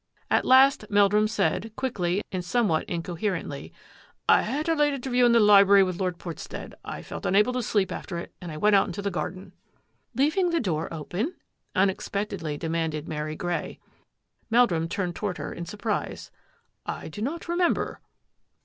At 0.31 0.45
last 0.45 0.89
Meldrum 0.89 1.27
said, 1.27 1.73
quickly 1.75 2.23
and 2.31 2.43
somewhat 2.43 2.85
in 2.85 3.03
coherently," 3.03 3.71
I 4.27 4.41
had 4.41 4.67
a 4.67 4.73
late 4.73 4.95
interview 4.95 5.27
in 5.27 5.31
the 5.31 5.39
library 5.39 5.83
with 5.83 5.99
Lord 5.99 6.17
Portstead. 6.17 6.73
I 6.83 7.03
felt 7.03 7.23
unable 7.23 7.53
to 7.53 7.61
sleep 7.61 7.91
after 7.91 8.17
it 8.17 8.33
and 8.41 8.51
I 8.51 8.57
went 8.57 8.75
out 8.75 8.87
into 8.87 9.03
the 9.03 9.11
garden." 9.11 9.53
"Leaving 10.15 10.49
the 10.49 10.59
door 10.59 10.91
open?" 10.91 11.35
unexpectedly 11.75 12.57
de 12.57 12.67
manded 12.67 13.07
Mary 13.07 13.35
Grey. 13.35 13.79
Meldrum 14.49 14.89
turned 14.89 15.15
toward 15.15 15.37
her 15.37 15.53
in 15.53 15.67
surprise." 15.67 16.31
I 17.03 17.07
do 17.07 17.21
not 17.21 17.47
remember." 17.47 18.01